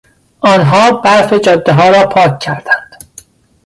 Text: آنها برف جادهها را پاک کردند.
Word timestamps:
آنها 0.39 0.91
برف 0.91 1.33
جادهها 1.33 1.89
را 1.89 2.09
پاک 2.09 2.39
کردند. 2.39 3.03